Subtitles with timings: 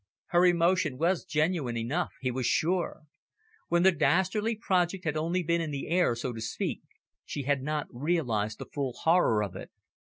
[0.29, 3.01] Her emotion was genuine enough, he was sure.
[3.67, 6.81] When the dastardly project had only been in the air, so to speak,
[7.23, 9.69] she had not realised the full horror of it.